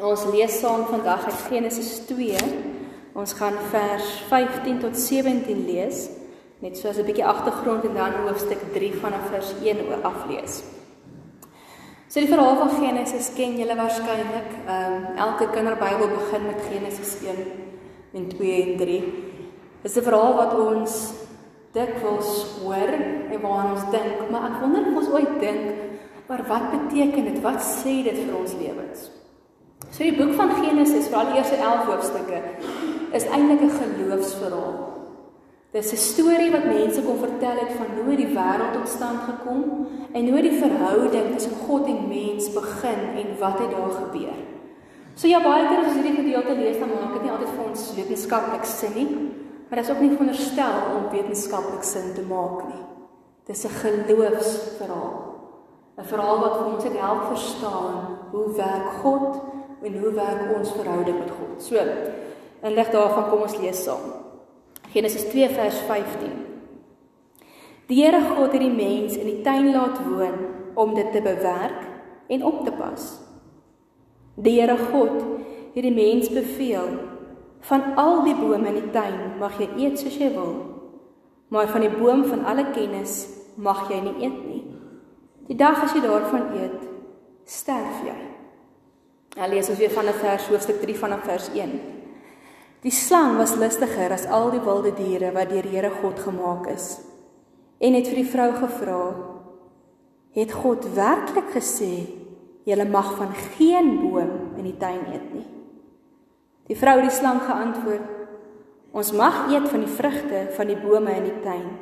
[0.00, 2.36] En ons lees saam vandag uit Genesis 2.
[3.20, 6.06] Ons gaan vers 15 tot 17 lees,
[6.64, 10.62] net so as 'n bietjie agtergrond en dan hoofstuk 3 vanaf vers 1 aflees.
[12.08, 14.50] So die verhaal van Genesis ken julle waarskynlik.
[14.66, 17.36] Ehm um, elke kinderbybel begin met Genesis 1
[18.12, 19.00] en 2 en 3.
[19.82, 21.12] Dit is 'n verhaal wat ons
[21.72, 22.92] dikwels hoor
[23.32, 25.90] en waaraan ons dink, maar ek wonder of ons ooit dink
[26.30, 27.40] Maar wat beteken dit?
[27.40, 29.10] Wat sê dit vir ons lewens?
[29.90, 32.38] So die boek van Genesis, veral die eerste 11 hoofstukke,
[33.12, 34.76] is eintlik 'n geloofsverhaal.
[35.72, 39.20] Dit is 'n storie wat mense kon vertel het van hoe die wêreld tot stand
[39.30, 44.38] gekom en hoe die verhouding tussen God en mens begin en wat het daar gebeur.
[45.14, 47.64] So ja, baie keer as jy hierdie gedeelte lees, dan maak dit nie altyd vir
[47.68, 49.10] ons wetenskaplik sin nie,
[49.68, 52.84] maar dit is ook nie veronderstel om wetenskaplik sin te maak nie.
[53.46, 55.30] Dis 'n geloofsverhaal.
[55.98, 59.40] 'n verhaal wat ons help verstaan hoe werk God
[59.82, 61.62] en hoe werk ons verhouding met God.
[61.62, 61.80] So,
[62.62, 64.12] in lig daarvan kom ons lees saam.
[64.92, 66.32] Genesis 2 vers 15.
[67.90, 70.36] Die Here God het die mens in die tuin laat woon
[70.78, 71.86] om dit te bewerk
[72.30, 73.06] en op te pas.
[74.38, 75.16] Die Here God
[75.74, 76.88] het die mens beveel:
[77.60, 80.54] "Van al die bome in die tuin mag jy eet soos jy wil,
[81.48, 84.64] maar van die boom van alle kennis mag jy nie eet nie."
[85.48, 86.86] Die dag as jy daarvan eet,
[87.44, 88.29] sterf jy.
[89.36, 91.80] Nou lees ons weer van 'n vers hoofstuk 3 vanaf vers 1.
[92.80, 96.66] Die slang was listiger as al die wilde diere wat deur die Here God gemaak
[96.66, 97.00] is.
[97.78, 99.14] En het vir die vrou gevra:
[100.30, 102.06] "Het God werklik gesê
[102.64, 105.46] jy mag van geen boom in die tuin eet nie?"
[106.66, 108.08] Die vrou het die slang geantwoord:
[108.92, 111.78] "Ons mag eet van die vrugte van die bome in die tuin.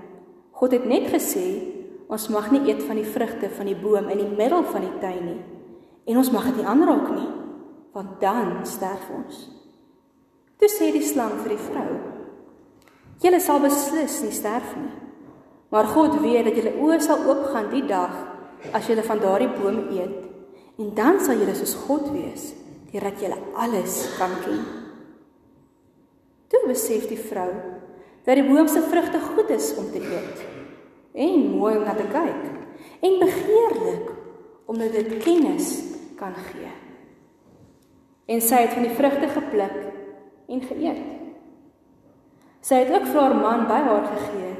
[0.51, 1.77] God het net gesê
[2.09, 4.95] Ons mag nie eet van die vrugte van die boom in die middel van die
[5.01, 5.41] tuin nie.
[6.09, 7.29] En ons mag dit nie aanraak nie,
[7.93, 9.43] want dan sterf ons.
[10.59, 11.91] Toe sê die slang vir die vrou:
[13.23, 14.95] "Julle sal beslis nie sterf nie.
[15.69, 18.15] Maar God weet dat julle oë sal oopgaan die dag
[18.73, 20.25] as julle van daardie boom eet,
[20.79, 22.55] en dan sal julle soos God wees,
[22.91, 24.65] deurdat julle alles kan ken."
[26.49, 27.53] Toe besef die vrou
[28.25, 30.41] dat die boom se vrugte goed is om te eet
[31.15, 32.43] en mooi om na te kyk
[33.01, 34.11] en begeerlik
[34.69, 35.71] omdat dit kennis
[36.19, 36.73] kan gee.
[38.29, 39.79] En sy het van die vrugte gepluk
[40.49, 41.07] en geëet.
[42.61, 44.53] Sy het ook vir haar man by haar gegee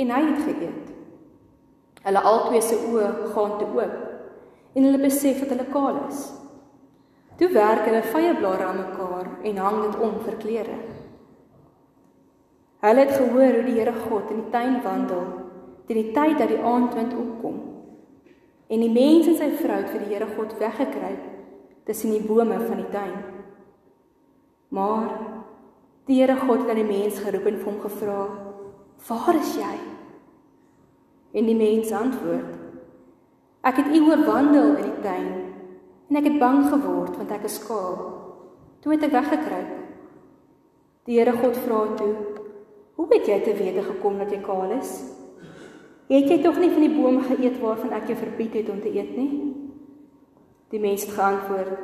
[0.00, 0.92] en hy het geëet.
[2.04, 3.94] Hulle albei se oë gaan te oop
[4.74, 6.24] en hulle besef dat hulle kaal is.
[7.38, 10.78] Toe werk hulle vyeblare aan mekaar en hang dit om vir klere.
[12.84, 15.24] Hulle het gehoor hoe die Here God in die tuin wandel
[15.86, 17.73] teen die tyd dat die aandwind opkom.
[18.74, 21.26] En die mens en sy vrou het vir die Here God weggekruip
[21.86, 23.12] tussen die bome van die tuin.
[24.74, 25.12] Maar
[26.08, 28.18] die Here God het aan die mens geroep en hom gevra:
[29.08, 29.76] "Waar is jy?"
[31.38, 32.58] En die mens antwoord:
[33.62, 35.32] "Ek het u oorwandel in die tuin
[36.10, 37.96] en ek het bang geword want ek is skaal.
[38.80, 39.72] Toe het ek weggekruip."
[41.04, 42.14] Die Here God vra toe:
[42.96, 45.04] "Hoe het jy te wete gekom dat jy kaal is?"
[46.08, 48.92] Het jy tog nie van die boom geëet waarvan ek jou verbied het om te
[48.92, 49.30] eet nie?
[50.74, 51.78] Die mens het geantwoord: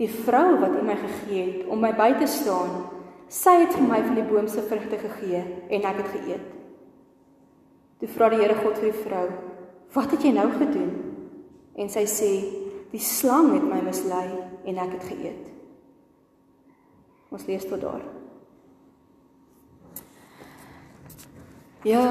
[0.00, 2.72] Die vrou wat U my gegee het om my by te staan,
[3.30, 6.48] sy het vir my van die boom se vrugte gegee en ek het geëet.
[7.98, 9.26] Toe vra die Here God vir die vrou:
[9.94, 10.90] Wat het jy nou gedoen?
[11.78, 12.32] En sy sê:
[12.90, 14.26] Die slang het my mislei
[14.64, 15.44] en ek het geëet.
[17.30, 18.02] Ons lees tot daar.
[21.86, 22.02] Ja,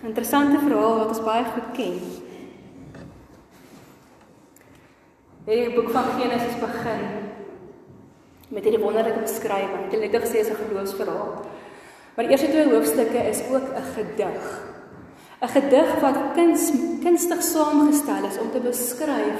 [0.00, 1.96] Interessante verhaal wat ons baie goed ken.
[5.44, 7.02] Die boek van Genesis begin
[8.50, 9.90] met hierdie wonderlike beskrywing.
[9.92, 11.44] Dit het gesê is 'n geloofsverhaal.
[12.14, 14.44] Maar die eerste twee hoofstukke is ook 'n gedig.
[15.42, 16.72] 'n Gedig wat kuns,
[17.02, 19.38] kunstig saamgestel is om te beskryf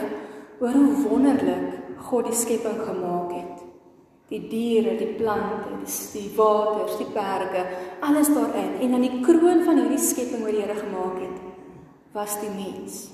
[0.60, 3.60] oor hoe wonderlik God die skepping gemaak het
[4.30, 7.64] die diere, die plante, die, die waters, die berge,
[8.00, 8.76] alles daarin.
[8.80, 11.40] En aan die kroon van hierdie skepping wat die Here gemaak het,
[12.12, 13.08] was die mens.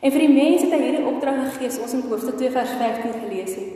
[0.00, 3.16] En vir die mense het hy hierdie opdrag gegee, ons in Hoofstuk 2 vers 15
[3.24, 3.72] gelees het.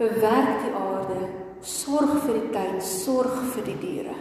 [0.00, 1.18] Bewerk die aarde,
[1.60, 4.14] sorg vir die tuin, sorg vir die diere.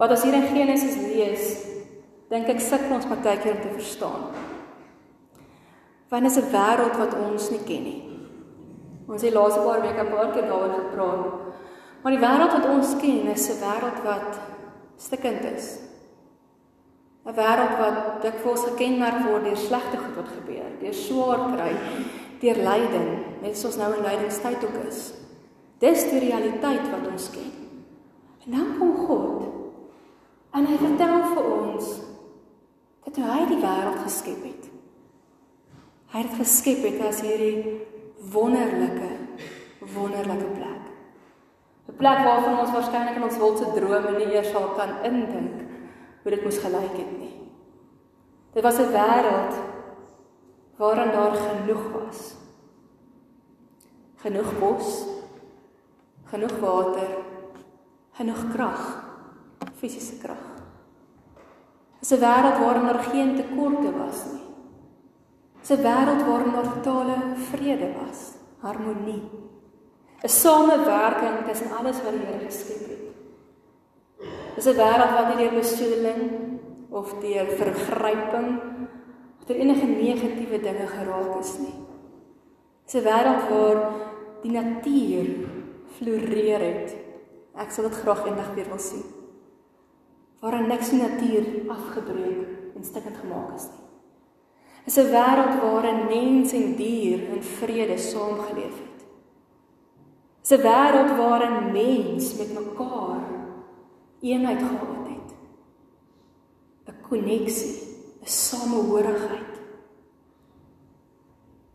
[0.00, 1.50] Wat ons hier in Genesis lees,
[2.32, 4.30] dink ek sukkel ons partykeer om te verstaan.
[6.10, 8.02] Want dit is 'n wêreld wat ons nie ken nie.
[9.06, 11.24] Ons het laaste paar weke 'n paar keer daaroor gepraat.
[12.02, 14.40] Maar die wêreld wat ons ken is 'n wêreld wat
[14.96, 15.78] stikkend is.
[17.26, 21.72] 'n Wêreld wat dikwels gekenmerk word deur slegte goed wat gebeur, deur swaar kry,
[22.40, 23.10] deur lyding,
[23.42, 25.12] net soos nou in lydingstyd ook is.
[25.78, 27.52] Dis die realiteit wat ons ken.
[28.46, 29.48] En dan kom God
[30.52, 32.00] en hy vertel vir ons
[33.04, 34.68] dat hy die wêreld geskep het.
[36.10, 37.80] Hy het geskep het as hierdie
[38.32, 39.10] wonderlike
[39.94, 40.79] wonderlike plek.
[41.90, 45.66] 'n Plek waarvan ons waarskynlik in ons wildste drome nie eers sal kan indink
[46.22, 47.34] hoe dit moes gelyk het nie.
[48.54, 49.54] Dit was 'n wêreld
[50.76, 52.34] waarin daar genoeg was.
[54.22, 55.06] Genoeg bos,
[56.24, 57.10] genoeg water,
[58.12, 58.80] genoeg krag,
[59.74, 60.44] fisiese krag.
[61.98, 64.46] Dit is 'n wêreld waarin daar geen tekorte was nie.
[65.60, 67.16] Dit is 'n wêreld waarin daar totale
[67.50, 69.22] vrede was, harmonie.
[70.22, 73.04] 'n Samewerking tussen alles wat die Here geskep het.
[74.54, 76.22] Dit is 'n wêreld wat nie deur besoedeling
[76.90, 78.48] of deur vergryping
[79.38, 81.78] of deur enige negatiewe dinge geraak is nie.
[82.84, 83.78] Dis 'n wêreld waar
[84.42, 85.26] die natuur
[85.96, 86.96] floreer het.
[87.56, 89.04] Ek sal dit graag eendag weer wil sien.
[90.40, 93.86] Waar niks in natuur afgebreek en stukkend gemaak is nie.
[94.84, 98.89] Dis 'n wêreld waarin mens en dier in vrede saamgeleef het.
[100.48, 103.22] 'n wêreld waarin mens met mekaar
[104.20, 105.30] eenheid gehad het.
[106.86, 107.76] 'n koneksie,
[108.22, 109.54] 'n samehorigheid.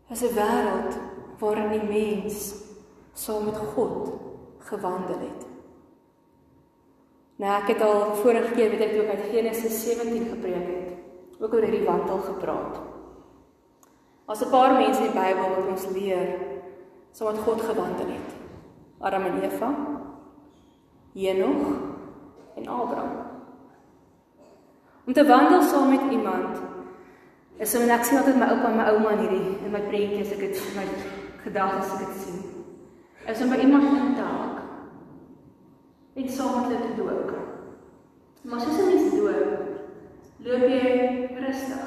[0.08, 0.92] Dis 'n wêreld
[1.38, 2.54] waarin die mens
[3.12, 4.12] saam met God
[4.58, 5.46] gewandel het.
[7.36, 10.88] Nou ek het al vorige keer weet ek toe uit Genesis 17 gepreek het,
[11.40, 12.80] ook oor hierdie wandel gepraat.
[14.26, 16.28] As 'n paar mense in die Bybel wat ons leer
[17.12, 18.45] saam met God gewandel het.
[19.00, 19.74] Adam en Eva,
[21.14, 21.66] Henog
[22.56, 23.26] en Abraham.
[25.06, 26.58] Om te wandel saam met iemand
[27.56, 30.32] is so net sien altyd my oupa en my ouma in hierdie in my prentjies
[30.34, 30.84] ek het my
[31.44, 32.40] gedagtes ek het sien.
[33.26, 34.58] Is om by iemand in te haak.
[36.16, 37.32] En saam met hulle te dook.
[38.42, 39.46] Maar soos 'n mens dook,
[40.44, 40.82] loop jy
[41.40, 41.86] rustig.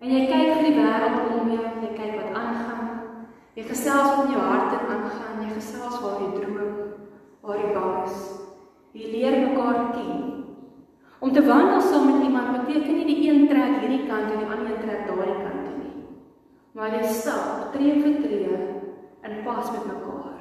[0.00, 2.81] En jy kyk vir die wêreld om jou, jy kyk wat aangaan.
[3.52, 6.76] Jy gesels wat in jou hart aangaan, jy gesels waar jy droom,
[7.44, 8.20] waar jy bang is.
[8.96, 10.22] Jy leer mekaar ken.
[11.20, 14.48] Om te wandel saam met iemand beteken nie die een trek hierdie kant en die
[14.56, 16.06] ander trek daardie kant toe nie.
[16.72, 18.56] Maar jy stap tree vir tree
[19.22, 20.40] in pas met mekaar.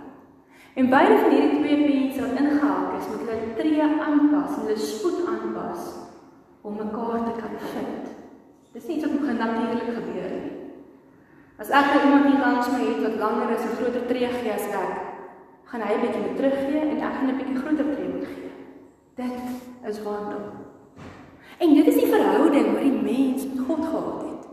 [0.79, 5.27] En beide van hierdie twee mense wat ingehaak is, moet hulle tree aanpas, hulle spoed
[5.27, 5.91] aanpas
[6.63, 8.09] om mekaar te kan vind.
[8.71, 10.50] Dis nie iets wat natuurlik gebeur nie.
[11.59, 14.53] As ek nou iemand hier langs my het wat langer is en groter tree gee
[14.53, 14.93] as ek,
[15.71, 18.51] gaan hy bietjie moet teruggee en ek gaan 'n bietjie groter tree moet gee.
[19.15, 19.37] Dit
[19.89, 20.45] is wandel.
[21.57, 24.47] En dit is die verhouding wat die mens met God gehad het.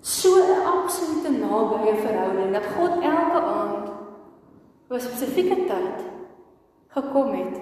[0.00, 3.88] So 'n absolute nabye verhouding dat God elke aand
[4.88, 5.98] op 'n spesifieke tyd
[6.88, 7.56] gekom het.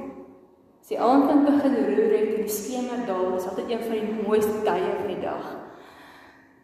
[0.81, 4.27] As die aand begin roer het en die skemer daal, is altyd een van die
[4.27, 5.57] mooiste tye van die dag.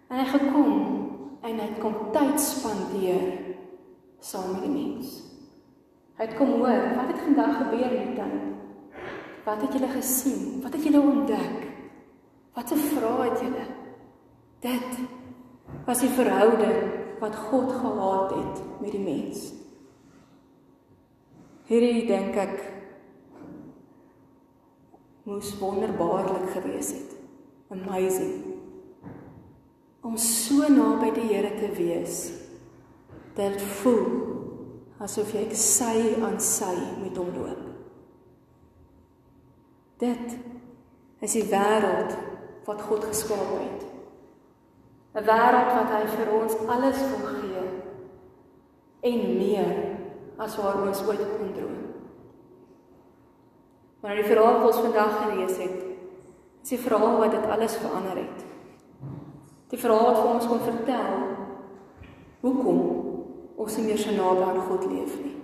[0.09, 1.06] En hy gekom
[1.47, 3.27] en hy kom tyd spandeer
[4.23, 5.15] saam met die mens.
[6.17, 8.37] Hy het kom hoor, wat het vandag gebeur in die tyd?
[9.47, 10.63] Wat het julle gesien?
[10.65, 11.59] Wat het julle ontdek?
[12.57, 13.67] Wat 'n vrae het julle?
[14.61, 14.91] Dit
[15.85, 16.81] was die verhouding
[17.21, 19.53] wat God gehad het met die mens.
[21.67, 22.73] Hierdie dink ek
[25.23, 27.17] moes wonderbaarlik gewees het.
[27.69, 28.46] Amazing.
[30.07, 32.29] Om so naby die Here te wees
[33.35, 34.05] dat dit voel
[35.03, 36.73] asof jy sy aan sy
[37.03, 37.65] met hom loop.
[40.01, 40.37] Dit
[41.25, 42.15] is die wêreld
[42.69, 43.83] wat God geskaap het.
[45.17, 47.67] 'n Wêreld wat hy vir ons alles wil gee
[49.11, 49.71] en meer
[50.39, 51.79] as waar ons ooit kon droom.
[54.01, 55.79] Maar die verhaal wat ons vandag gelees het,
[56.63, 58.56] is die verhaal wat dit alles verander het.
[59.71, 61.15] Die verhaal wat vir ons kom vertel
[62.45, 62.81] hoekom
[63.57, 65.35] ons nie meer so naby aan God leef nie.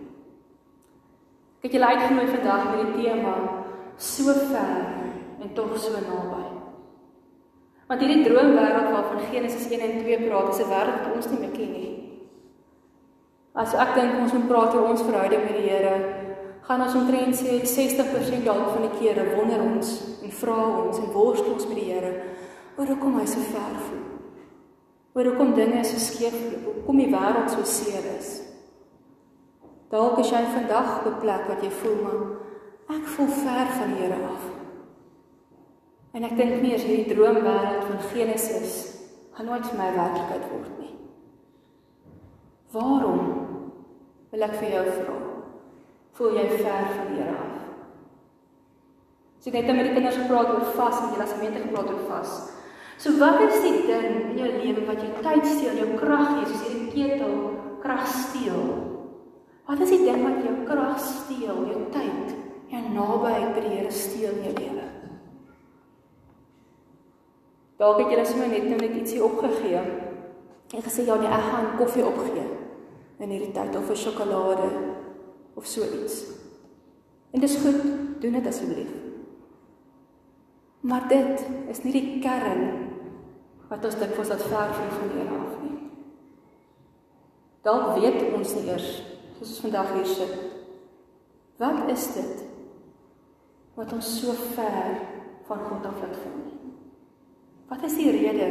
[1.62, 3.34] Ek het julle uitgenooi vandag met die tema
[3.98, 6.44] so ver en tog so naby.
[7.90, 11.40] Want hierdie droomwêreld waarvan Genesis 1 en 2 praat, is 'n wêreld wat ons nie
[11.40, 11.92] meer ken nie.
[13.54, 15.96] As ek dink ons moet praat oor ons verhouding met die Here,
[16.62, 21.12] gaan ons omtrent sê 60% dalk van die kere wonder ons en vra ons en
[21.12, 22.12] worstel ons met die Here
[22.76, 24.11] oor hoekom hy so ver voel.
[25.12, 28.38] Oor hoekom dinge so skeef loop, hoekom die wêreld so seer is.
[29.92, 32.22] Dalk is jy vandag op 'n plek wat jy voel maar
[32.92, 34.44] Ek voel ver van die Here af.
[36.12, 38.74] En ek dink nie as hierdie droomwêreld van Genesis
[39.32, 40.90] gaan nooit vir my werklikheid word nie.
[42.74, 43.22] Waarom
[44.32, 45.18] wil ek vir jou vra?
[46.18, 47.60] Voel jy ver van die Here af?
[49.40, 51.94] So ek het net met die kinders gepraat oor vas en julle as gemeente gepraat
[51.94, 52.36] oor vas.
[53.02, 56.44] So wat is die ding in jou lewe wat jou tyd steel, jou krag gee,
[56.46, 57.32] soos hierdie ketel
[57.82, 58.60] krag steel?
[59.66, 62.36] Wat is die ding wat jou krag steel, jou tyd,
[62.70, 64.84] jou nabyheid by die Here steel in jou lewe?
[67.82, 69.82] Dalk het jy sommer net nou net ietsie opgegee
[70.72, 72.46] en gesê ja, nee, ek gaan koffie opgee
[73.18, 74.70] in hierdie tyd of 'n sjokolade
[75.58, 76.22] of so iets.
[77.34, 77.82] En dis goed,
[78.22, 78.94] doen dit asseblief.
[80.80, 82.91] Maar dit is nie die kern
[83.72, 85.76] wat ons ons laat ver van die Here af nie.
[87.64, 88.88] Dalk weet ons nie eers
[89.38, 90.34] soos ons vandag hier sit.
[91.62, 92.42] Wat is dit
[93.78, 94.98] wat ons so ver
[95.48, 96.44] van God af laat voel?
[97.72, 98.50] Wat is die rede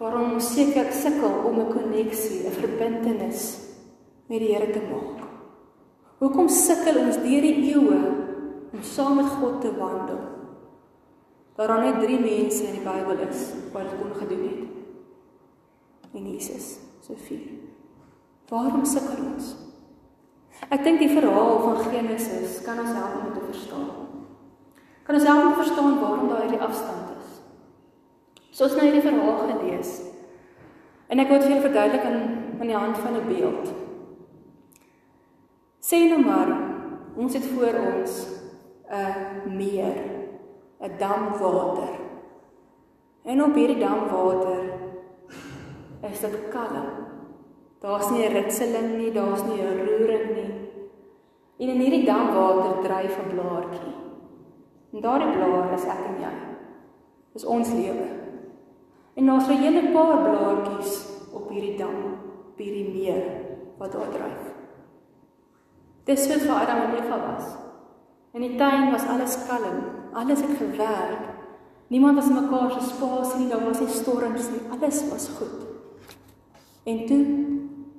[0.00, 3.42] waarom ons seker sukkel om 'n koneksie, 'n verbintenis
[4.26, 5.22] met die Here te maak?
[6.18, 8.00] Hoekom sukkel ons deur die eeue
[8.72, 10.31] om saam met God te wandel?
[11.62, 13.42] Daar is net 3 mense in die Bybel is
[13.72, 14.62] wat dit kon gedoen het.
[16.12, 17.60] En Jesus, so vier.
[18.50, 19.52] Waarom sukkel ons?
[20.74, 23.86] Ek dink die verhaal van Genesis kan ons help om te verstaan.
[25.06, 27.38] Kan ons help om te verstaan waarom daar hierdie afstand is?
[28.50, 29.94] So ons nou hierdie verhaal gelees.
[31.08, 32.20] En ek wil dit vir julle verduidelik in
[32.62, 33.72] in die hand van 'n beeld.
[35.82, 36.50] Sê nou maar
[37.16, 38.26] ons het voor ons
[38.90, 40.11] 'n meer,
[40.82, 41.94] 'n dam water.
[43.22, 44.62] En op hierdie dam water
[46.10, 46.90] is dit kalm.
[47.80, 50.54] Daar's nie 'n ritseling nie, daar's nie 'n roering nie.
[51.58, 53.94] En in hierdie dam water dryf 'n blaartjie.
[54.92, 56.34] En daardie blaar is ek en jy.
[57.32, 58.08] Dis ons lewe.
[59.14, 62.18] En daar's 'n hele paar blaartjies op hierdie dam,
[62.50, 63.22] op hierdie meer
[63.78, 64.44] wat daar dryf.
[66.04, 67.56] Dis wat vir Adam en Eva was.
[68.32, 71.30] In die tuin was alles kalm, alles het gewerk.
[71.92, 75.66] Niemand was mekaar se spasie nie, daar was nie storms nie, alles was goed.
[76.84, 77.24] En toe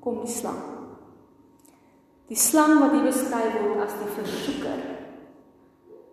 [0.01, 0.62] kom die slang.
[2.27, 4.82] Die slang wat hier beskryf word as die versoeker.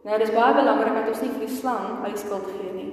[0.04, 2.90] Nou dis baie belangrik dat ons nie vir die slang die skuld gee nie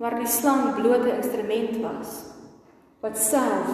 [0.00, 2.12] maar die slang blote instrument was
[3.00, 3.68] wat self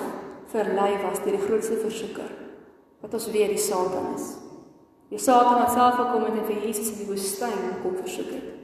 [0.51, 2.33] verlei was deur die grootste versoeker
[3.05, 4.33] wat ons weet die Satan is.
[5.13, 8.56] Die Satan wat self gekom het en vir Jesus in die woestyn kom versoek het.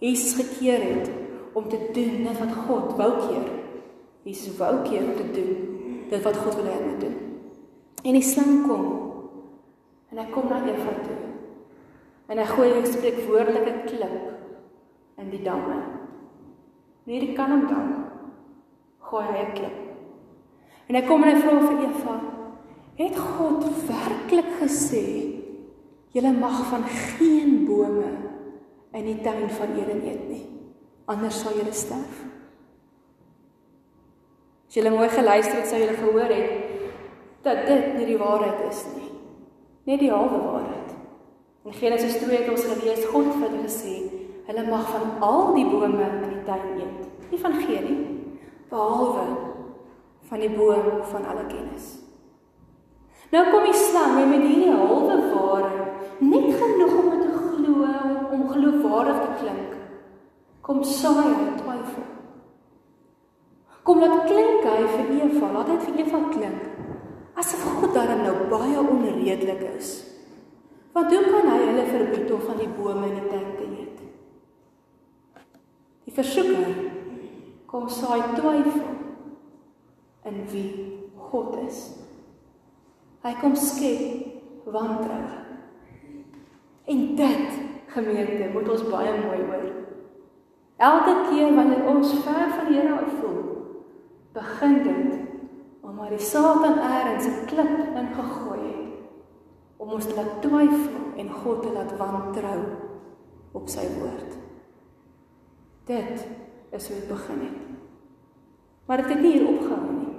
[0.00, 1.10] Jesus gekeer het
[1.52, 3.48] om te doen net wat God wou keer.
[4.24, 5.56] Jesus wou keer om te doen
[6.10, 7.18] dit wat God wil hê hy moet doen.
[8.02, 8.86] En die slang kom
[10.10, 11.18] en hy kom na Eva toe.
[12.32, 14.16] En hy gooi 'n spreekwoordelike klip
[15.18, 15.84] in die dam in.
[17.04, 17.88] Nee, dit kan hom dan.
[18.98, 19.78] Gooi hy 'n klip.
[20.88, 22.20] En hy kom en hy vra vir Eva:
[22.96, 25.06] "Het God werklik gesê
[26.12, 28.29] julle mag van geen bome
[28.92, 30.44] in die tuin van Eden eet nie,
[31.06, 32.24] anders sal julle sterf?"
[34.70, 36.68] As julle mooi geluister het, sou julle gehoor het
[37.42, 39.08] dat dit nie die waarheid is nie.
[39.88, 40.92] Net die halwe waarheid.
[41.64, 43.96] In Genesis 2 het ons gelees God het gesê
[44.50, 48.06] Hulle mag van al die bome in die tuin eet, nie van geen nie,
[48.70, 49.26] behalwe
[50.26, 51.92] van die boom van alle kennis.
[53.30, 56.99] Nou kom die slang en met hierdie halwe waarheid, net genoeg
[58.40, 59.76] om geloofwaardig te klink,
[60.64, 62.08] kom saai hy twyfel.
[63.84, 66.70] Kom laat klink hy vir Eva, laat dit vir Eva klink
[67.40, 69.90] asof God daarom nou baie onredelik is.
[70.92, 74.02] Want hoe kan hy hulle verbied om van die bome in die tuin te eet?
[76.04, 76.74] Die versoeker
[77.70, 78.90] kom saai twyfel
[80.28, 80.70] in wie
[81.30, 81.80] God is.
[83.24, 85.38] Hy kom skep wantroue.
[86.90, 89.66] En dit gemeente moet ons baie mooi hoor.
[90.76, 93.42] Elke keer wanneer ons ver van die Here af voel,
[94.32, 95.18] begin dit
[95.80, 98.92] omdat die Satan eers 'n klip ingegooi het
[99.76, 102.60] om ons te laat twyfel en God te laat wantrou
[103.52, 104.30] op sy woord.
[105.84, 106.26] Dit
[106.70, 107.58] is hoe dit begin het.
[108.86, 110.14] Maar dit het nie hier opgehou nie.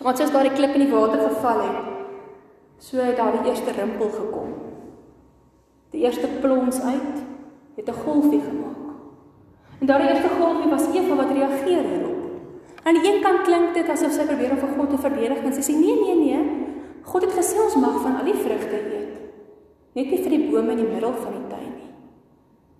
[0.00, 1.76] Want soos daardie klip in die water geval het,
[2.76, 4.69] so het daar die eerste rimpel gekom.
[5.90, 7.16] Die eerste plons uit
[7.76, 8.88] het 'n golfie gemaak.
[9.80, 12.20] En daardie eerste golfie was Eva wat reageer hierop.
[12.82, 15.52] Aan die een kant klink dit asof sy probeer om vir God te verdedig en
[15.52, 16.42] sy sê nee nee nee,
[17.02, 19.14] God het gesê ons mag van al die vrugte eet.
[19.92, 21.92] Net nie vir die bome in die middel van die tuin nie.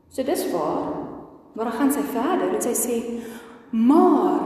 [0.08, 1.10] So dis waar
[1.52, 2.96] Maar dan gaan sy verder en sy sê:
[3.70, 4.40] "Maar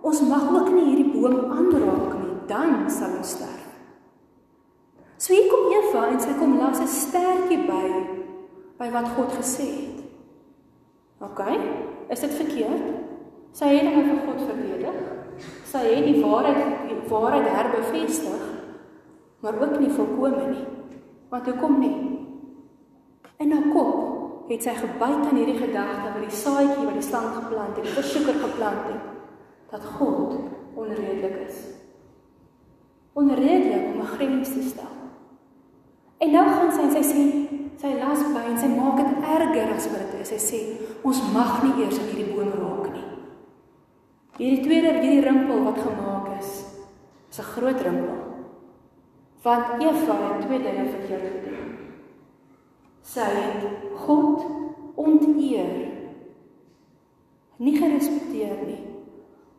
[0.00, 3.63] ons mag ook nie hierdie boom aanraak nie, dan sal ons sterf."
[6.14, 7.88] En sy kom las 'n stertjie by
[8.78, 9.98] by wat God gesê het.
[11.20, 11.40] OK?
[12.10, 12.84] Is dit verkeerd?
[13.52, 14.96] Sy het hom vir God verdedig.
[15.64, 18.42] Sy het die waarheid die waarheid herbevestig,
[19.40, 20.66] maar ook nie volkome nie.
[21.30, 21.96] Want hoekom nie?
[23.38, 27.30] In haar kop het sy gebyt aan hierdie gedagte wat die saadjie wat die slang
[27.34, 29.04] geplant het, die versoeker geplant het,
[29.70, 30.36] dat God
[30.74, 31.58] onredelik is.
[33.14, 35.03] Onredelik om 'n grens te stel.
[36.18, 37.24] En nou gaan sy en sy sê
[37.80, 40.30] sy las by en sy maak dit erger as wat dit is.
[40.34, 40.60] Sy sê
[41.04, 43.08] ons mag nie eers aan hierdie boom raak nie.
[44.38, 46.52] Hierdie tweede hierdie rimpel wat gemaak is,
[47.30, 48.22] is 'n groot rimpel.
[49.42, 51.76] Want Eva het twee dinge verkeerd gedoen.
[53.02, 53.62] Sy het
[54.06, 54.44] God
[54.94, 55.92] onteer.
[57.56, 58.94] Nie gerespekteer nie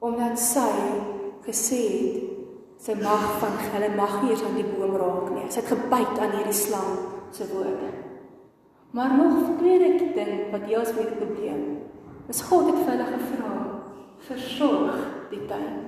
[0.05, 0.69] omdat sy
[1.45, 2.34] gesê het
[2.85, 5.45] sy mag van hulle mag nie eens aan die boom raak nie.
[5.49, 6.91] Sy het gebyt aan hierdie slang
[7.33, 7.87] se woorde.
[8.93, 11.63] Maar nog tweede ding wat as met die probleem.
[12.29, 13.53] Is God het vir hulle gevra:
[14.27, 14.99] "Versorg
[15.31, 15.79] die tuin."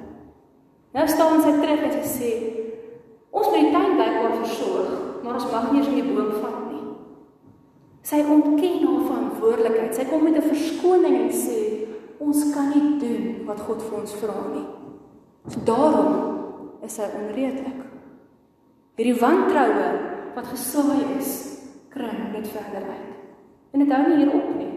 [0.94, 2.32] Nou staan sy terug en sy sê:
[3.30, 4.90] "Ons moet die tuin blykbaar versorg,
[5.24, 6.86] maar ons mag nie eens aan die boom vat nie."
[8.02, 9.96] Sy ontken haar verantwoordelikheid.
[9.96, 11.60] Sy kom met 'n verskoning en sê:
[12.18, 14.66] "Ons kan nie doen wat God vir ons vra nie."
[15.64, 16.37] Daarom
[16.86, 17.84] is hy onredelik.
[18.98, 19.90] Hierdie wantroue
[20.36, 21.32] wat gesaai is,
[21.94, 23.14] kring net verder uit.
[23.74, 24.72] En dit hou nie hier op nie.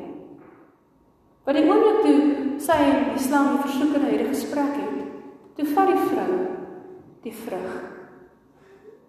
[1.47, 2.19] Wat die oomblik toe
[2.61, 4.99] sy en die slang die versoeker na hierdie gesprek het,
[5.57, 6.35] toe vat die vrou
[7.25, 7.79] die vrug.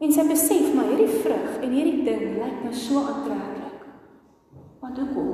[0.02, 3.84] En sy besef maar hierdie vrug en hierdie ding lyk nou so aantreklik.
[4.82, 5.34] Want hoekom?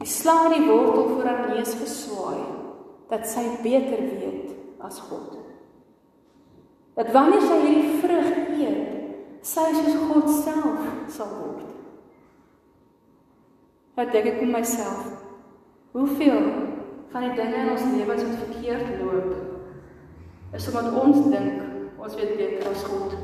[0.00, 2.46] Die slang het die wortel voor haar neus geswaai
[3.10, 5.45] dat sy beter weet as God
[6.96, 8.94] dat wanneer sy hierdie vrug eet,
[9.44, 11.66] sy soos God self sal word.
[13.96, 15.12] Wat dink ek vir myself?
[15.96, 16.48] Hoeveel
[17.12, 19.30] van die dinge in ons lewens wat verkeerd loop,
[20.56, 23.16] is omdat ons dink ons weet beter as God.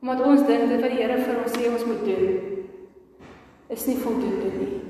[0.00, 2.58] Omdat ons dink dat wat die Here vir ons sê ons moet doen,
[3.70, 4.80] is nie voldoende nie.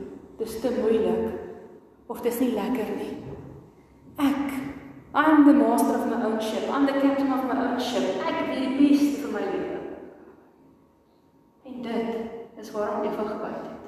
[0.41, 3.13] Dis te moeilik of dis nie lekker nie.
[4.21, 4.70] Ek
[5.13, 6.69] I'm the master of my own ship.
[6.71, 8.23] I'm the captain of my own ship.
[8.23, 9.79] Ek weet die beste vir my lewe.
[11.67, 13.79] En dit is waarom Eva gebyt het.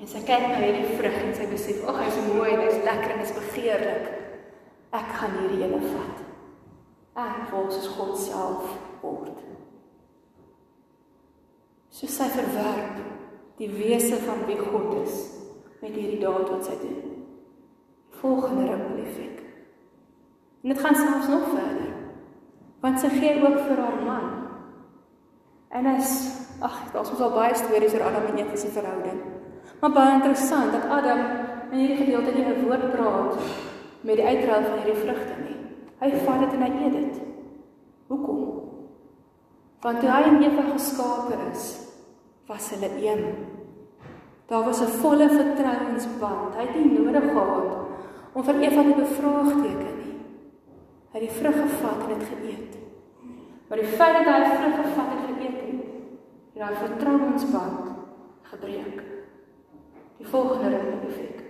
[0.00, 3.18] En sy kyk na hierdie vrug en sy besef, "Ag, hy's mooi, hy's lekker en
[3.18, 4.06] hy's begeerlik.
[4.92, 6.24] Ek gaan hierdie ene vat.
[7.16, 9.38] Ek wil soos God self word."
[11.90, 13.02] So sy verwerp
[13.58, 15.30] die wese van wie God is
[15.82, 17.10] met hierdie daad wat sy doen
[18.20, 19.39] volgende ripple effek.
[20.62, 21.88] En dit gaan selfs nog verder.
[22.80, 24.28] Want sy gee ook vir haar man.
[25.68, 26.10] En as
[26.60, 29.20] ag, daar's mos al baie stories oor Adam en Eva se verhouding.
[29.80, 31.20] Maar baie interessant dat Adam
[31.70, 33.34] in hierdie gedeelte nie 'n woord praat
[34.00, 35.56] met die uitruil van hierdie vrugte nie.
[36.00, 37.20] Hy vat dit en hy eet dit.
[38.06, 38.60] Hoekom?
[39.80, 41.78] Want toe hy en Eva geskape is,
[42.46, 43.24] was hulle een.
[44.46, 46.54] Daar was 'n volle vertrouensband.
[46.54, 47.76] Hy het nie nodig gehad
[48.32, 49.99] om vir Eva te bevraagteken.
[51.10, 52.76] Het die vrug gevat en dit geëet.
[53.68, 55.82] Maar die feit dat hy vrug gevat en geëet het,
[56.52, 57.90] het daai vertrouensband
[58.42, 59.02] gebreek.
[60.16, 61.42] Die volgende ring effek.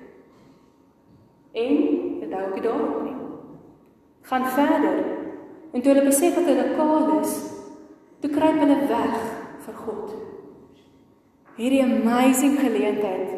[1.53, 1.77] En
[2.21, 3.17] dit hou ook daarop nie.
[4.23, 5.05] Gaan verder.
[5.73, 7.35] En toe hulle besef dat hulle kaal is,
[8.21, 9.17] toe kruip hulle weg
[9.65, 10.15] vir God.
[11.61, 13.37] Hierdie amazing geleentheid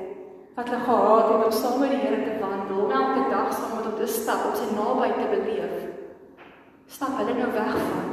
[0.54, 3.86] wat hulle gehad het om saam met die Here te wandel, elke dag saam met
[3.88, 5.71] hom te stap, om sy naby te beleef.
[6.92, 8.08] Stap hulle nou weg van.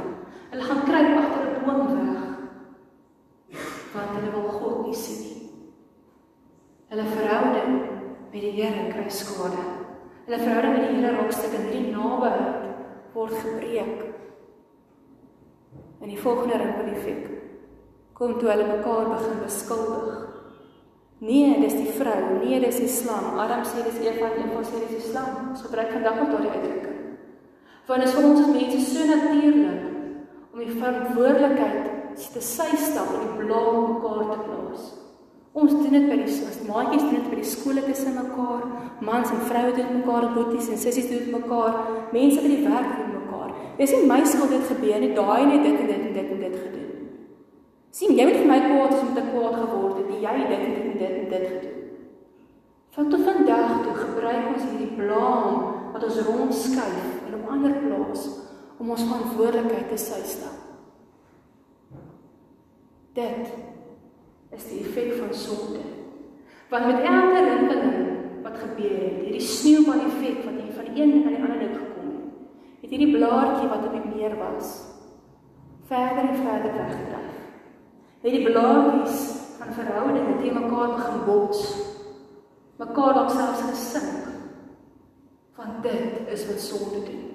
[0.50, 2.22] Hulle gaan kruip agter 'n boom weg.
[3.94, 5.50] Want hulle wil God nie sien nie.
[6.90, 7.74] Hulle verhouding
[8.32, 9.64] met die Here kry skade.
[10.26, 13.98] Hulle verhouding met die Here raak stuk en hierdie nabyheid word gebreek.
[16.02, 17.26] En die volgende ripple effek
[18.14, 20.28] kom toe hulle mekaar begin beskuldig.
[21.20, 22.40] Nee, dis die vrou.
[22.40, 23.40] Nee, dis die slang.
[23.40, 25.50] Adam sê dis Eva en Eva sê dis die slang.
[25.50, 26.99] Ons gebruik vandag nog daardie uitdrukking.
[27.90, 29.86] Want dit is vir ons as mense so natuurlik
[30.54, 31.88] om die verantwoordelikheid
[32.36, 34.84] te sy stap en die blaam mekaar te plaas.
[35.58, 38.68] Ons doen dit by die as maatjies doen dit by die skole tussen mekaar,
[39.02, 41.80] mans en vroue doen mekaar, boeties en sissies doen mekaar,
[42.14, 43.56] mense by die werk doen mekaar.
[43.82, 46.46] Dis nie my skuld dit gebeur nie, daai net dit en dit en dit en
[46.46, 47.10] dit gedoen.
[47.90, 50.14] Sien, jy vir my kwaad as om te kwaad geword het.
[50.28, 51.76] Jy dit dit en dit en dit gedoen.
[53.00, 58.28] Van tot vandag toe gebruik ons hierdie blaam wat ons rondskuif in 'n ander plaas
[58.78, 60.60] om ons verantwoordelikheid te sy stap.
[63.14, 63.52] Dit
[64.56, 65.82] is die effek van sonde.
[66.70, 71.30] Want met elke ringeling wat gebeur het, hierdie sneeubal effek wat hier van een na
[71.34, 72.32] die ander ding gekom het,
[72.82, 74.72] het hierdie blaartjie wat op die meer was,
[75.90, 77.38] verder en verder weggedryf.
[78.22, 79.22] Het die blaartjies
[79.60, 81.64] van verhoudinge teen mekaar begin bots.
[82.80, 84.39] Mekaar dalk selfs gesink.
[85.60, 87.26] Want dit is wat sonde doen.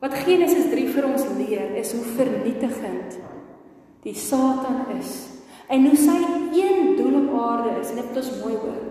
[0.00, 3.18] Wat Genesis 3 vir ons leer is hoe vernietigend
[4.04, 5.12] die Satan is
[5.72, 6.16] en hoe sy
[6.52, 8.82] een doel op aarde is en dit moet ons mooi hoor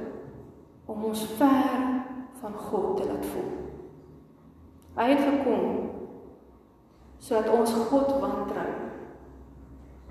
[0.93, 1.83] om ons ver
[2.41, 3.51] van God te laat voel.
[4.97, 5.67] Hy het gekom
[7.23, 8.69] sodat ons God wantrou.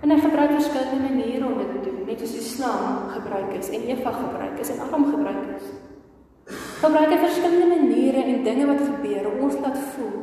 [0.02, 3.70] En hy gebruik verskillende maniere om dit te doen, net soos die slang gebruik is
[3.70, 5.68] en Eva gebruik is en Adam gebruik is.
[6.82, 10.22] Gebruik hy verskillende maniere en dinge wat gebeur om ons laat voel.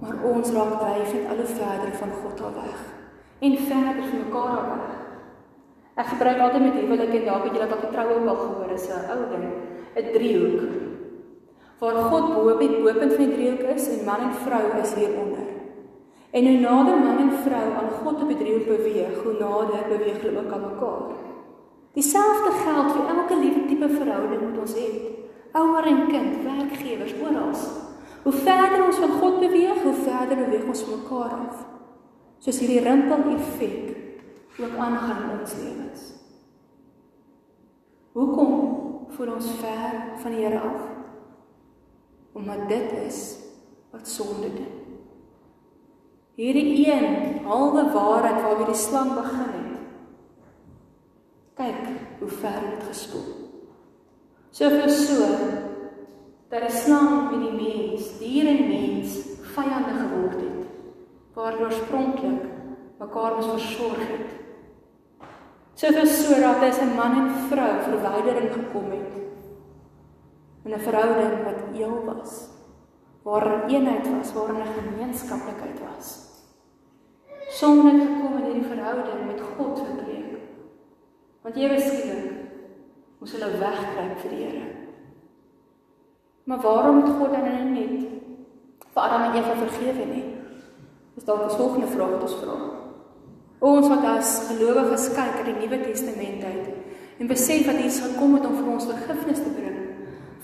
[0.00, 2.78] Maar ons raak dryfend al hoe verder van God af weg
[3.44, 4.94] en verder van mekaar af weg.
[6.00, 8.86] Ek gebruik altyd met huwelik en dalk het julle dalk getroue ook al gehoor is
[8.88, 9.44] 'n ou ding,
[10.00, 10.62] 'n driehoek.
[11.80, 14.94] Waar God bo op die bopunt van die driehoek is en man en vrou is
[14.94, 15.46] hieronder.
[16.30, 20.20] En hoe nader man en vrou aan God op die driehoek beweeg, hoe nader beweeg
[20.22, 21.23] hulle ook aan mekaar.
[21.94, 25.10] Dieselfde geld vir elke liewe tipe verhouding wat ons het.
[25.54, 27.52] Ouer en kind, werkgewers, oral.
[28.24, 31.62] Hoe verder ons van God beweeg, hoe verder beweeg ons van mekaar af.
[32.42, 33.94] Soos hierdie rimpel effek
[34.58, 36.02] ook aangaan in ons lewens.
[38.14, 38.52] Hoekom
[39.14, 40.82] voel ons ver van die Here af?
[42.34, 43.20] Omdat dit is
[43.94, 44.80] wat sonde doen.
[46.34, 49.63] Hierdie een halwe waarheid waarby die slang begin het.
[51.54, 51.84] Kyk
[52.18, 53.28] hoe ver dit gespoel.
[54.50, 55.26] Soveel so
[56.50, 59.16] dat die slang met die mens, dier en mens,
[59.54, 60.66] vyande geword het.
[61.34, 62.42] Waar oorspronklik
[62.98, 64.34] mekaar moes versorg het.
[65.74, 69.14] Soveel so dat as 'n man en vrou verwydering gekom het
[70.64, 72.48] in 'n verhouding wat eel was,
[73.22, 76.06] waar 'n eenheid was, waar 'n gemeenskaplikheid was.
[77.48, 80.23] Sonde gekom in hierdie verhouding met God verbreek.
[81.44, 82.30] Want jy beskik
[83.20, 84.68] moes hulle wegkruip vir die Here.
[86.48, 87.92] Maar waarom het God dan net
[88.94, 90.24] vir Adam en Eva vergewe nie?
[91.14, 92.56] Dis dalk 'n volgende vraag wat ons vra.
[93.60, 96.66] Ons wat as gelowiges kyk in die Nuwe Testament uit
[97.18, 99.78] en besef dat Jesus gekom het om vir ons vergifnis te bring.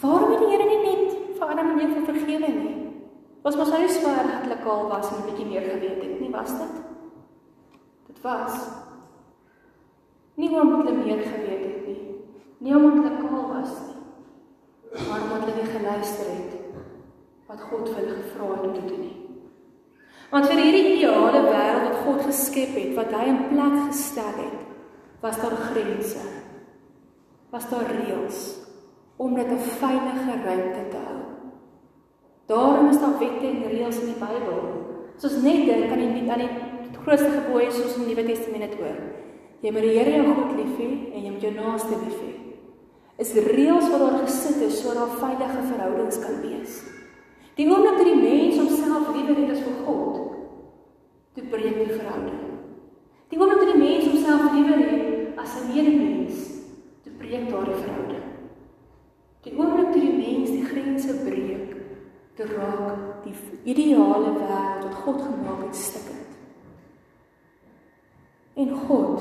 [0.00, 2.76] Waarom het die Here nie net vir Adam en Eva vergewe nie?
[3.42, 6.50] Was mos hy swaar hartlik al was en 'n bietjie meer geweet het, nie was
[6.50, 6.74] dit?
[8.06, 8.68] Dit was
[10.40, 12.00] nie omdat hulle meer geweet het nie.
[12.64, 13.98] Nie omdat hulle kaal was nie.
[15.08, 16.56] Maar omdat hulle nie geluister het
[17.50, 19.16] wat God vir hulle gevra het om te doen nie.
[20.30, 24.60] Want vir hierdie ideale wêreld wat God geskep het, wat hy in plek gestel het,
[25.24, 26.22] was daar grense.
[27.50, 28.44] Was daar reëls
[29.18, 31.18] om dit 'n veilige ruimte te hou.
[32.46, 34.60] Daarom is daar wette en reëls in die Bybel.
[35.16, 36.50] Soos net dink aan die aan die
[37.02, 38.98] grootste gebooie soos in die Nuwe Testament hoor.
[39.60, 42.30] Jy moet die Here jou God lief hê en jy moet jou naaste lief hê.
[43.20, 46.78] Is reëls wat daar gesit is sodat daar veilige verhoudings kan wees.
[47.58, 50.14] Die oomblik dat die mens homself liewer het as vir God,
[51.36, 52.38] toe breek die verhouding.
[53.28, 56.38] Die oomblik dat die mens homself liewer het as 'n medemens,
[57.04, 58.24] toe breek daardie verhouding.
[59.44, 61.76] Die oomblik dat die mens die grense breek,
[62.36, 66.32] toe raak die ideale wêreld wat God gemaak het stukkend.
[68.56, 69.20] En God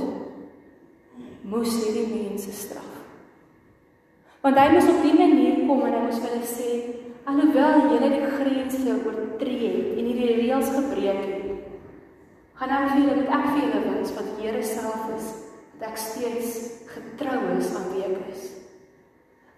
[1.50, 2.96] moes hierdie mense straf.
[4.44, 6.72] Want hy moes op 'n manier kom en hy moes vir hulle sê
[7.30, 11.50] Alhoewel julle die grense oortree het en hierdie reëls gebreek het,
[12.58, 15.28] gaan ek vir julle met ek vir julle wens wat die Here self is,
[15.78, 16.56] dat ek steeds
[16.90, 18.48] getrou is aan wie ek is.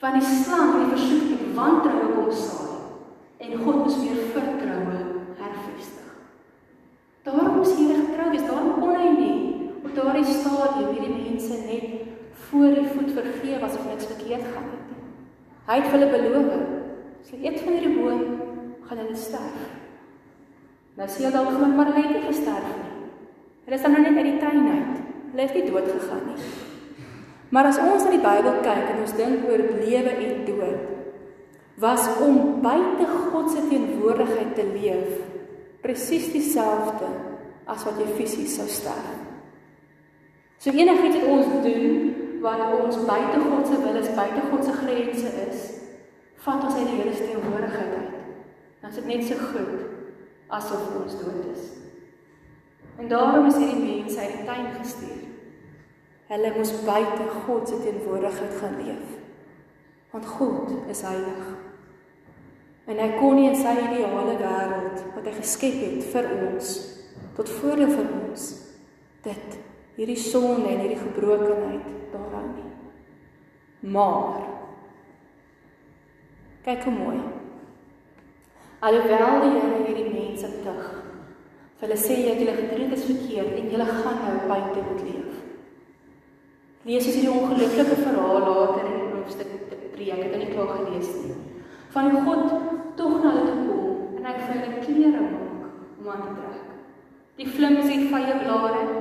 [0.01, 4.99] Want die slang het versoek om wantroue kom saai en God moes weer vertroue
[5.39, 6.11] hervestig.
[7.23, 11.89] Daarom moes hy getrou wees, daarom kon hy nie op daardie stadium hierdie mense net
[12.49, 15.03] voor die voet vergeef as of niks verkeerd gaan het nie.
[15.69, 16.79] Hy het hulle beloof
[17.21, 18.21] As hulle eet van hierdie boom,
[18.87, 19.65] gaan hulle sterf.
[20.97, 22.95] Nou sê hulle dalk maar maar hulle het nie gesterf nie.
[23.67, 25.03] Hulle is dan nou net uit die tuin uit.
[25.31, 26.49] Hulle het nie dood gegaan nie.
[27.51, 30.89] Maar as ons na die Bybel kyk en ons dink oor lewe en dood,
[31.81, 35.19] was om buite God se teenwoordigheid te leef
[35.81, 37.09] presies dieselfde
[37.65, 39.30] as wat jy fisies sou sterf.
[40.61, 42.09] So enigiets wat ons doen
[42.41, 45.61] wat ons buite God se wil is, buite God se grense is,
[46.41, 48.19] vat ons uit die Here se teenwoordigheid uit.
[48.81, 49.87] Dan is dit net so goed
[50.53, 51.63] asof ons dood is.
[53.01, 55.23] En daarom is hierdie mense uit die tuin gestuur.
[56.29, 59.17] Hulle moes buite God se teenwoordigheid gaan leef.
[60.13, 61.49] Want God is heilig.
[62.85, 66.71] En hy kon nie in sy ideale wêreld wat hy geskep het vir ons
[67.37, 68.47] tot voordeel vir ons
[69.25, 69.61] dit
[70.01, 72.69] hierdie sonde en hierdie gebrokenheid daaraan nie.
[73.93, 74.39] Maar
[76.65, 77.19] kyk hoe mooi.
[78.81, 80.87] Alhoewel die Here hierdie mense tug,
[81.83, 85.37] hulle sê jy het julle gedoen is verkeerd en julle gaan nou buite moet leef.
[86.89, 90.73] Lees as hierdie ongelukkige verhaal later in die hoofstuk 3, ek het dit nie klaar
[90.79, 91.37] gelees nie.
[91.93, 92.57] Van God
[92.97, 96.67] tog na hulle toe kom en hy vir hulle klere maak om aan te trek.
[97.37, 99.00] Die flims het vye blare.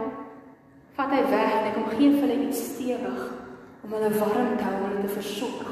[1.00, 3.20] Vat hy weg en hy kom gee vir hulle iets stewig
[3.86, 5.70] om hulle warm te hou en hulle te versorg.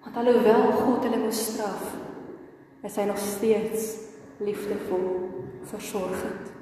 [0.00, 1.82] Want alhoewel God hulle moes straf,
[2.88, 3.90] is hy nog steeds
[4.40, 5.04] liefdevol
[5.68, 6.54] versorgend.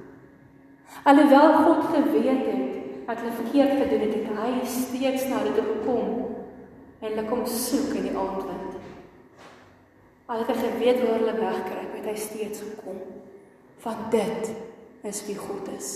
[1.06, 6.10] Alhoewel God geweet het wat hulle verkeerd gedoen het, het hy steeds na hulle gekom
[6.98, 8.74] en hulle kom soek in die aandwind.
[10.26, 12.98] Al het hy geweet waar hulle wegkry, het hy steeds gekom.
[13.86, 14.54] Want dit
[15.06, 15.94] is wie God is.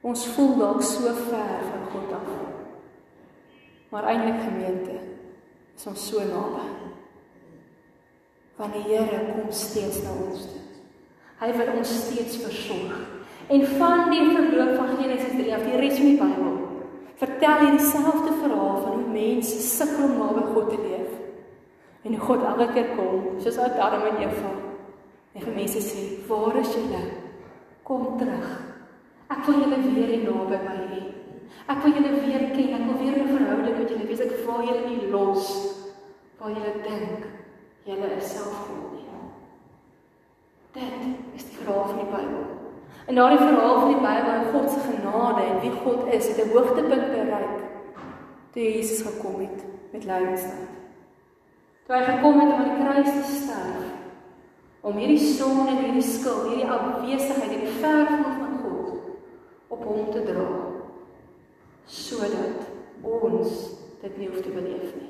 [0.00, 2.28] Ons voel dalk so ver van God af.
[3.90, 4.96] Maar eintlik gemeente
[5.76, 6.66] is ons so naby.
[8.56, 10.62] Want die Here kom steeds na ons toe.
[11.40, 12.96] Hy wil ons steeds versorg.
[13.50, 16.58] En van die verloop van Genesis 3 af die res van die Bybel
[17.20, 21.16] vertel hy dieselfde verhaal van hoe mense sukkel om naby God te leef.
[22.06, 24.52] En hoe God elke keer kom, soos Adam en Eva
[25.32, 27.02] En mense sê, "Waar is julle?
[27.82, 28.69] Kom terug.
[29.30, 31.02] Ek wil julle weer hier naby my hê.
[31.70, 32.72] Ek wil julle weer ken.
[32.78, 34.20] Ek wil weer 'n verhouding met julle hê.
[34.20, 35.46] Ek wil julle nie los
[36.38, 37.22] waar julle dink
[37.84, 39.00] julle is self God nie."
[40.72, 40.92] Dit
[41.34, 42.44] is die verhaal van die Bybel.
[43.06, 46.46] En daardie verhaal van die Bybel en God se genade en wie God is, het
[46.46, 47.58] 'n hoogtepunt bereik
[48.52, 50.68] toe Jesus gekom het met lydingstyd.
[51.86, 53.88] Toe hy gekom het om aan die kruis te sterf
[54.80, 58.39] om hierdie sonde en hierdie skuld, hierdie afwesigheid, hierdie God
[59.70, 60.48] op hom te dra
[61.90, 62.68] sodat
[63.02, 63.54] ons
[64.00, 65.08] dit nie hoef te beleef nie.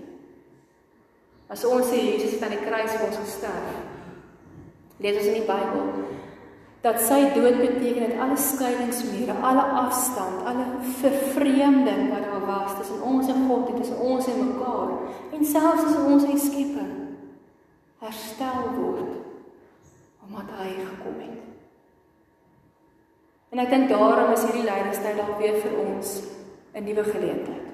[1.51, 3.75] As ons sê Jesus het aan die kruis vir ons gesterf,
[5.03, 5.89] lees ons in die Bybel
[6.81, 10.65] dat sy dood beteken het alle skeidingsmure, alle afstand, alle
[11.03, 14.95] vervreemding wat daar was tussen ons en God en tussen ons en mekaar
[15.37, 16.95] en selfs tussen ons en skepping
[18.01, 19.19] herstel word
[20.25, 21.60] omdat hy gekom het.
[23.51, 26.23] En ek dink daarom is hierdie lydingstyd dalk weer vir ons
[26.75, 27.67] 'n nuwe geleentheid.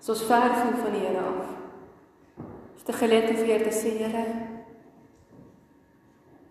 [0.00, 1.48] Soos ver van van die Here af.
[2.74, 4.24] Dis 'n geleentheid vir jou te sê, Here,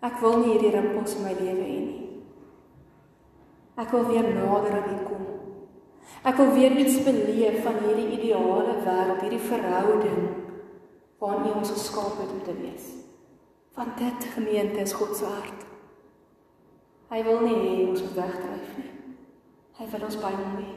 [0.02, 2.22] ek wil nie hierdie rimpels in my lewe hê nie.
[3.76, 5.26] Ek wil weer nader aan U kom.
[6.24, 10.28] Ek wil weer iets beleef van hierdie ideale wêreld, hierdie verhouding
[11.18, 12.86] waarin U ons geskaap het om te wees.
[13.74, 15.65] Want dit gemeente is God se hart.
[17.10, 18.92] Hy wil nie hê ons moet wegdryf nie.
[19.78, 20.70] Hy wil ons by hom hê.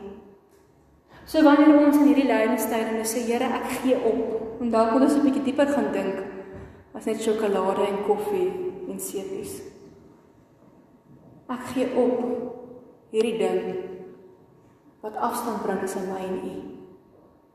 [1.30, 5.08] So wanneer ons in hierdie lydingstyd en sê Here, ek gee op, en dalk moet
[5.08, 6.18] ons 'n bietjie dieper gaan dink
[6.94, 8.50] as net sjokolade en koffie
[8.90, 9.62] en seepies.
[11.50, 12.18] Ek gee op
[13.12, 13.62] hierdie ding
[15.02, 16.56] wat afstand bring tussen my en U.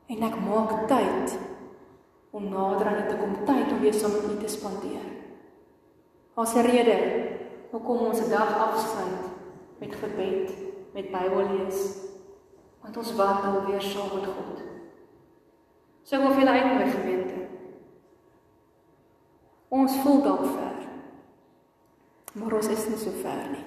[0.07, 1.37] En ek maak tyd
[2.31, 5.05] om nader aan U te kom, tyd om weer saam met U te spandeer.
[6.35, 7.24] Ons rede
[7.71, 9.25] hoekom ons 'n dag afsluit
[9.77, 10.51] met gebed,
[10.93, 11.97] met Bybel lees,
[12.81, 14.61] want ons wandel weer saam met God.
[16.03, 17.33] So hoe veel uit my gemeente.
[19.67, 20.77] Ons voel dalk ver.
[22.33, 23.65] Maar ons is nie so ver nie.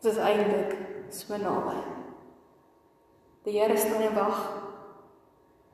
[0.00, 0.76] Dit is eintlik
[1.08, 1.76] so naby.
[3.42, 4.40] Die Here staan en wag.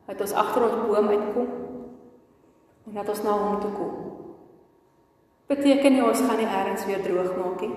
[0.07, 1.49] Dat ons agter ons boom uitkom
[2.87, 4.14] en dat ons na hom toe kom
[5.47, 7.75] beteken nie ons gaan nie eers weer droog maak nie.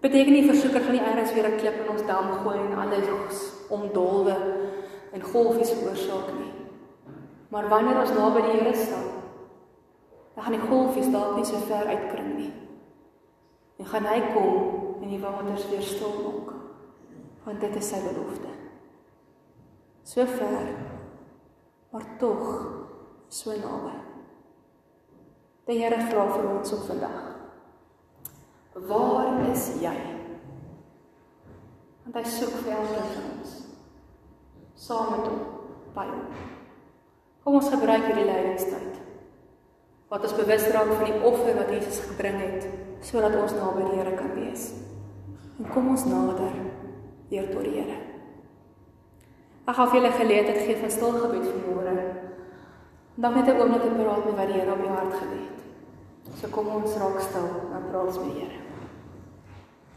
[0.00, 3.42] Beteken nie versoeker gaan nie eers weer 'n klip in ons dam gooi en alles
[3.68, 4.36] omdolwe
[5.12, 6.52] en golfies veroorsaak nie.
[7.48, 9.08] Maar wanneer ons naby die Here staan,
[10.34, 12.52] dan gaan die golfies dalk nie so ver uitkring nie.
[13.78, 16.54] En gaan hy kom en die waters weer stil maak.
[17.44, 18.52] Want dit is sy belofte.
[20.02, 20.68] So ver,
[21.90, 22.44] maar tog
[23.28, 24.07] so naby.
[25.68, 27.16] Die Here vra vir ons op vandag.
[28.88, 29.96] Waar is jy?
[32.06, 33.56] Want hy soek vir elkeen van ons.
[34.80, 35.42] Saam met hom
[35.92, 36.46] by hom.
[37.44, 38.96] Kom ons gebruik hierdie lydingstyd
[40.08, 42.68] Wat ons bewus raak van die offer wat Jesus gebring het
[43.04, 44.70] sodat ons naby die Here kan wees.
[45.60, 46.56] En kom ons nader
[47.28, 47.98] weer tot die Here.
[49.68, 52.07] Ek gaan vir julle geleentheid gee van stil gebed vanmôre.
[53.22, 55.58] Dan net 'n oomblik te praat met wat die Here op jou hart gelê het.
[56.38, 58.67] So kom ons raak stil en praat met die Here.